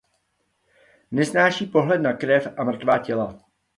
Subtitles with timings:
[1.11, 3.45] Nesnáší pohled na krev a mrtvá těla.